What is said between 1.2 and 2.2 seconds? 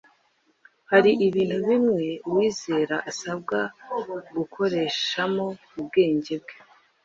ibintu bimwe